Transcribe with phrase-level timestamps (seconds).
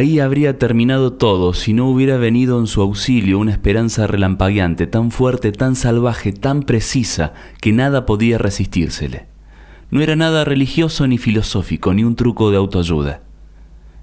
[0.00, 5.10] Ahí habría terminado todo si no hubiera venido en su auxilio una esperanza relampagueante, tan
[5.10, 9.26] fuerte, tan salvaje, tan precisa, que nada podía resistírsele.
[9.90, 13.20] No era nada religioso ni filosófico, ni un truco de autoayuda.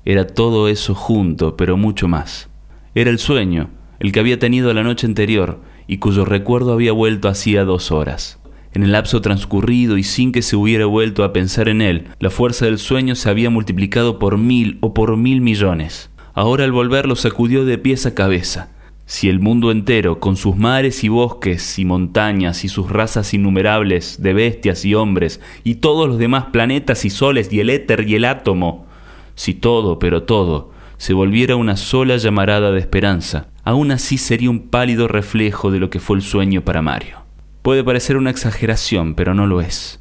[0.05, 2.47] Era todo eso junto, pero mucho más.
[2.93, 7.27] Era el sueño, el que había tenido la noche anterior y cuyo recuerdo había vuelto
[7.27, 8.37] hacía dos horas.
[8.73, 12.29] En el lapso transcurrido y sin que se hubiera vuelto a pensar en él, la
[12.29, 16.09] fuerza del sueño se había multiplicado por mil o por mil millones.
[16.33, 18.69] Ahora al volver lo sacudió de pies a cabeza.
[19.07, 24.21] Si el mundo entero, con sus mares y bosques y montañas y sus razas innumerables
[24.21, 28.15] de bestias y hombres, y todos los demás planetas y soles y el éter y
[28.15, 28.85] el átomo,
[29.33, 34.67] si todo, pero todo, se volviera una sola llamarada de esperanza, aún así sería un
[34.67, 37.26] pálido reflejo de lo que fue el sueño para Mario.
[37.67, 39.99] Puede parecer una exageración, pero no lo es.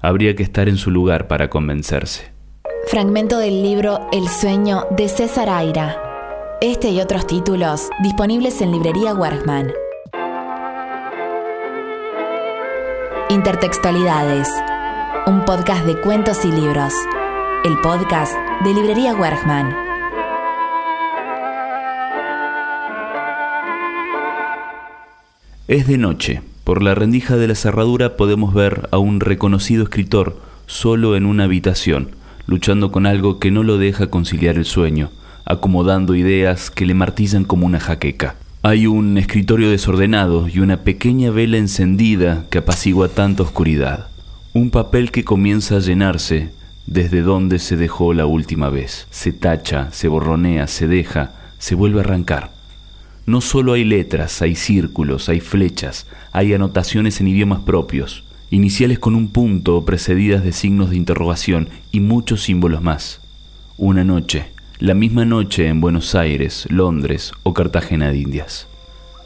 [0.00, 2.32] Habría que estar en su lugar para convencerse.
[2.88, 5.96] Fragmento del libro El sueño de César Aira.
[6.60, 9.72] Este y otros títulos disponibles en librería Wergman.
[13.30, 14.48] Intertextualidades.
[15.28, 16.94] Un podcast de cuentos y libros.
[17.64, 19.72] El podcast de librería Wergman.
[25.68, 26.53] Es de noche.
[26.64, 31.44] Por la rendija de la cerradura podemos ver a un reconocido escritor solo en una
[31.44, 32.12] habitación,
[32.46, 35.10] luchando con algo que no lo deja conciliar el sueño,
[35.44, 38.36] acomodando ideas que le martillan como una jaqueca.
[38.62, 44.08] Hay un escritorio desordenado y una pequeña vela encendida que apacigua tanta oscuridad.
[44.54, 46.52] Un papel que comienza a llenarse
[46.86, 49.06] desde donde se dejó la última vez.
[49.10, 52.53] Se tacha, se borronea, se deja, se vuelve a arrancar.
[53.26, 59.14] No solo hay letras, hay círculos, hay flechas, hay anotaciones en idiomas propios, iniciales con
[59.14, 63.22] un punto precedidas de signos de interrogación y muchos símbolos más.
[63.78, 68.68] Una noche, la misma noche en Buenos Aires, Londres o Cartagena de Indias.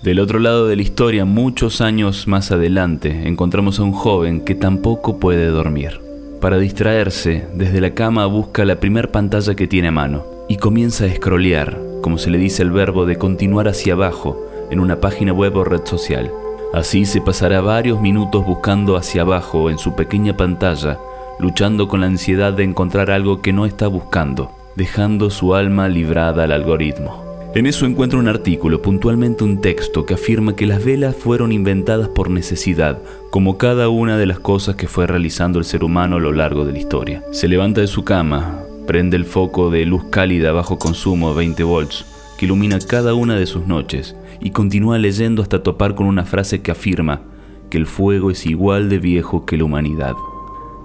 [0.04, 4.54] Del otro lado de la historia, muchos años más adelante, encontramos a un joven que
[4.54, 6.00] tampoco puede dormir.
[6.40, 11.02] Para distraerse, desde la cama busca la primer pantalla que tiene a mano y comienza
[11.02, 14.38] a escrolear, como se le dice el verbo de continuar hacia abajo
[14.70, 16.30] en una página web o red social.
[16.72, 20.98] Así se pasará varios minutos buscando hacia abajo en su pequeña pantalla,
[21.38, 26.44] luchando con la ansiedad de encontrar algo que no está buscando, dejando su alma librada
[26.44, 27.28] al algoritmo.
[27.54, 32.08] En eso encuentra un artículo, puntualmente un texto, que afirma que las velas fueron inventadas
[32.08, 32.98] por necesidad,
[33.30, 36.66] como cada una de las cosas que fue realizando el ser humano a lo largo
[36.66, 37.24] de la historia.
[37.32, 42.06] Se levanta de su cama, Prende el foco de luz cálida bajo consumo 20 volts
[42.38, 46.62] que ilumina cada una de sus noches y continúa leyendo hasta topar con una frase
[46.62, 47.20] que afirma
[47.68, 50.14] que el fuego es igual de viejo que la humanidad.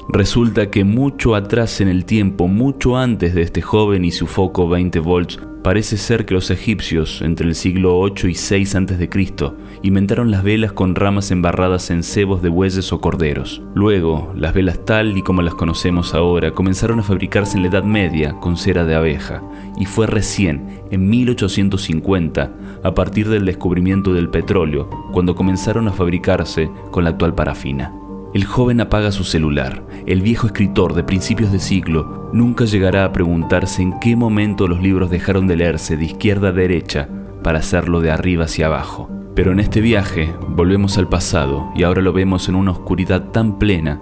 [0.09, 4.67] Resulta que mucho atrás en el tiempo, mucho antes de este joven y su foco
[4.67, 9.09] 20 volts, parece ser que los egipcios, entre el siglo 8 y 6 a.C.,
[9.81, 13.61] inventaron las velas con ramas embarradas en cebos de bueyes o corderos.
[13.73, 17.83] Luego, las velas tal y como las conocemos ahora comenzaron a fabricarse en la Edad
[17.83, 19.41] Media con cera de abeja,
[19.79, 22.51] y fue recién, en 1850,
[22.83, 28.02] a partir del descubrimiento del petróleo, cuando comenzaron a fabricarse con la actual parafina.
[28.33, 29.83] El joven apaga su celular.
[30.07, 34.81] El viejo escritor de principios de siglo nunca llegará a preguntarse en qué momento los
[34.81, 37.07] libros dejaron de leerse de izquierda a derecha
[37.43, 39.07] para hacerlo de arriba hacia abajo.
[39.35, 43.59] Pero en este viaje volvemos al pasado y ahora lo vemos en una oscuridad tan
[43.59, 44.01] plena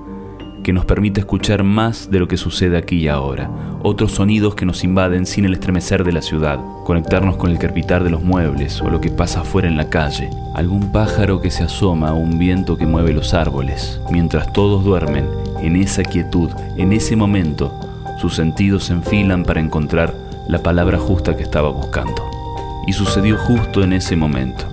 [0.63, 3.49] que nos permite escuchar más de lo que sucede aquí y ahora,
[3.81, 8.03] otros sonidos que nos invaden sin el estremecer de la ciudad, conectarnos con el crepitar
[8.03, 11.63] de los muebles o lo que pasa afuera en la calle, algún pájaro que se
[11.63, 13.99] asoma o un viento que mueve los árboles.
[14.11, 15.27] Mientras todos duermen,
[15.61, 17.73] en esa quietud, en ese momento,
[18.19, 20.13] sus sentidos se enfilan para encontrar
[20.47, 22.29] la palabra justa que estaba buscando.
[22.87, 24.65] Y sucedió justo en ese momento,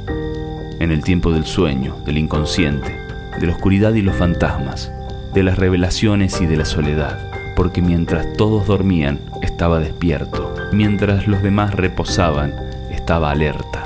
[0.80, 2.94] en el tiempo del sueño, del inconsciente,
[3.40, 4.90] de la oscuridad y los fantasmas
[5.38, 7.16] de las revelaciones y de la soledad,
[7.54, 12.52] porque mientras todos dormían estaba despierto, mientras los demás reposaban
[12.90, 13.84] estaba alerta,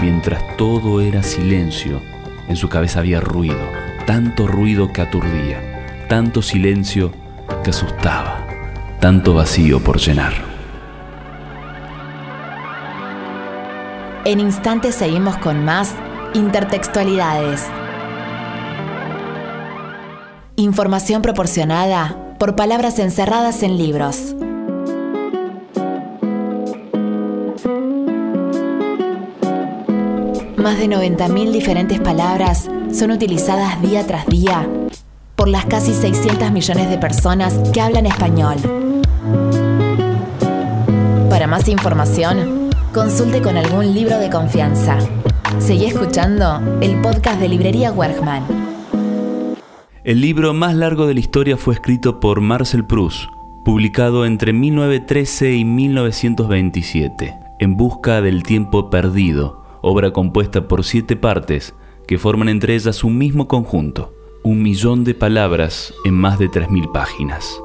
[0.00, 2.00] mientras todo era silencio,
[2.46, 3.58] en su cabeza había ruido,
[4.06, 7.10] tanto ruido que aturdía, tanto silencio
[7.64, 8.46] que asustaba,
[9.00, 10.34] tanto vacío por llenar.
[14.24, 15.92] En instantes seguimos con más
[16.32, 17.68] intertextualidades.
[20.56, 24.36] Información proporcionada por palabras encerradas en libros.
[30.56, 34.68] Más de 90.000 diferentes palabras son utilizadas día tras día
[35.34, 38.56] por las casi 600 millones de personas que hablan español.
[41.30, 44.98] Para más información, consulte con algún libro de confianza.
[45.58, 48.73] Seguí escuchando el podcast de Librería Wergman.
[50.04, 53.30] El libro más largo de la historia fue escrito por Marcel Proust,
[53.64, 61.74] publicado entre 1913 y 1927, En busca del tiempo perdido, obra compuesta por siete partes
[62.06, 64.12] que forman entre ellas un mismo conjunto,
[64.42, 67.58] un millón de palabras en más de 3.000 páginas.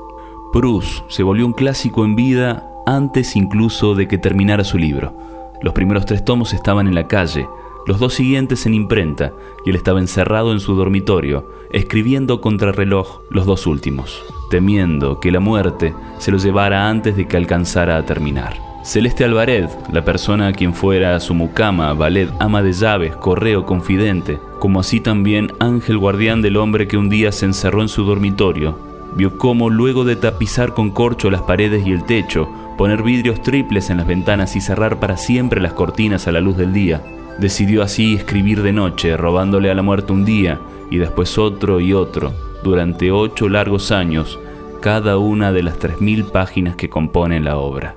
[0.53, 5.13] Proust se volvió un clásico en vida antes incluso de que terminara su libro.
[5.61, 7.49] Los primeros tres tomos estaban en la calle,
[7.89, 9.33] los dos siguientes en imprenta,
[9.65, 15.39] y él estaba encerrado en su dormitorio, escribiendo contrarreloj los dos últimos, temiendo que la
[15.39, 18.57] muerte se lo llevara antes de que alcanzara a terminar.
[18.83, 24.39] Celeste Alvarez, la persona a quien fuera su mucama, ballet, ama de llaves, correo, confidente,
[24.59, 28.77] como así también ángel guardián del hombre que un día se encerró en su dormitorio,
[29.15, 32.47] vio cómo luego de tapizar con corcho las paredes y el techo,
[32.77, 36.55] poner vidrios triples en las ventanas y cerrar para siempre las cortinas a la luz
[36.55, 37.01] del día.
[37.39, 40.59] Decidió así escribir de noche, robándole a la muerte un día
[40.91, 42.33] y después otro y otro,
[42.63, 44.37] durante ocho largos años,
[44.81, 47.95] cada una de las tres mil páginas que componen la obra.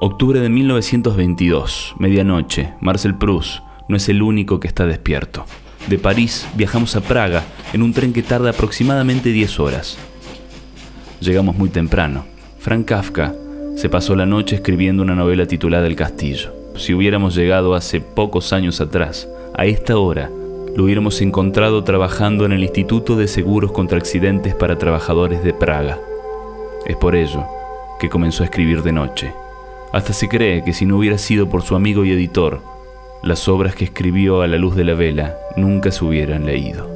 [0.00, 5.44] Octubre de 1922, medianoche, Marcel Proust no es el único que está despierto.
[5.88, 9.98] De París viajamos a Praga en un tren que tarda aproximadamente 10 horas.
[11.20, 12.26] Llegamos muy temprano.
[12.58, 13.34] Frank Kafka
[13.76, 16.57] se pasó la noche escribiendo una novela titulada El Castillo.
[16.78, 20.30] Si hubiéramos llegado hace pocos años atrás, a esta hora,
[20.76, 25.98] lo hubiéramos encontrado trabajando en el Instituto de Seguros contra Accidentes para Trabajadores de Praga.
[26.86, 27.44] Es por ello
[27.98, 29.32] que comenzó a escribir de noche.
[29.92, 32.60] Hasta se cree que si no hubiera sido por su amigo y editor,
[33.24, 36.88] las obras que escribió a la luz de la vela nunca se hubieran leído.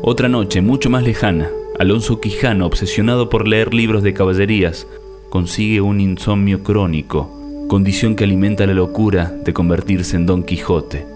[0.00, 4.86] Otra noche, mucho más lejana, Alonso Quijano, obsesionado por leer libros de caballerías,
[5.28, 7.39] consigue un insomnio crónico,
[7.70, 11.06] condición que alimenta la locura de convertirse en Don Quijote,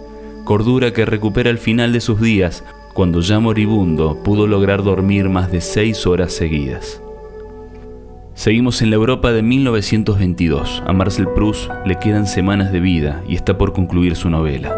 [0.45, 2.62] cordura que recupera al final de sus días,
[2.93, 7.03] cuando ya moribundo pudo lograr dormir más de seis horas seguidas.
[8.35, 10.85] Seguimos en la Europa de 1922.
[10.87, 14.77] A Marcel Proust le quedan semanas de vida y está por concluir su novela.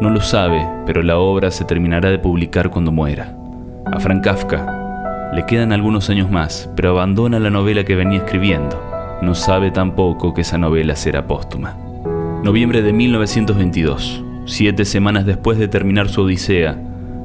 [0.00, 3.38] No lo sabe, pero la obra se terminará de publicar cuando muera.
[3.86, 8.93] A Frank Kafka le quedan algunos años más, pero abandona la novela que venía escribiendo.
[9.24, 11.78] No sabe tampoco que esa novela será póstuma.
[12.42, 14.22] Noviembre de 1922.
[14.44, 16.78] Siete semanas después de terminar su Odisea,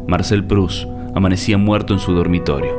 [0.08, 2.72] Marcel Proust amanecía muerto en su dormitorio.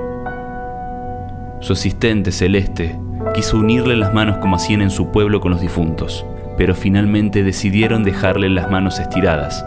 [1.61, 2.99] Su asistente celeste
[3.34, 6.25] quiso unirle las manos como hacían en su pueblo con los difuntos,
[6.56, 9.67] pero finalmente decidieron dejarle las manos estiradas,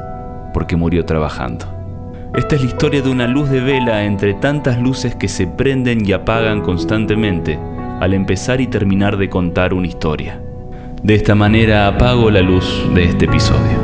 [0.52, 1.68] porque murió trabajando.
[2.36, 6.04] Esta es la historia de una luz de vela entre tantas luces que se prenden
[6.04, 7.60] y apagan constantemente
[8.04, 10.38] al empezar y terminar de contar una historia.
[11.02, 13.82] De esta manera apago la luz de este episodio.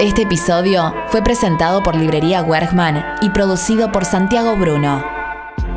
[0.00, 5.15] Este episodio fue presentado por Librería Wergman y producido por Santiago Bruno.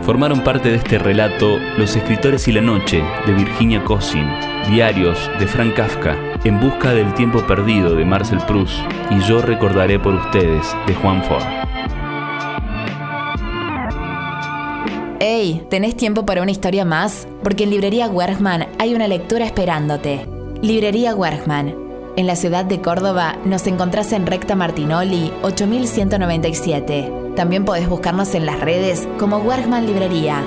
[0.09, 4.27] Formaron parte de este relato Los escritores y la noche de Virginia Cosin,
[4.67, 8.73] Diarios de Frank Kafka, En busca del tiempo perdido de Marcel Proust
[9.11, 11.43] y Yo recordaré por ustedes de Juan Ford.
[15.19, 17.27] Hey, ¿tenés tiempo para una historia más?
[17.43, 20.25] Porque en Librería Wergman hay una lectura esperándote.
[20.63, 27.28] Librería Wergman en la ciudad de Córdoba nos encontrás en Recta Martinoli 8197.
[27.39, 30.43] También podés buscarnos en las redes como Wergman Librería.